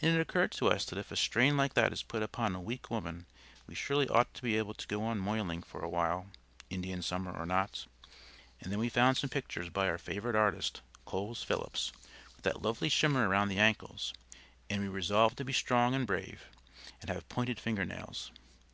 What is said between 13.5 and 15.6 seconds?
ankles, and we resolved to be